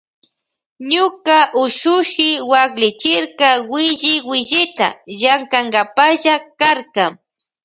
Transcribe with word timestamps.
Ñuka 0.91 1.37
ushushi 1.63 2.29
waklichirka 2.51 3.49
willi 3.71 4.13
willita 4.29 4.87
llankankapalla 5.21 6.35
karka. 6.59 7.05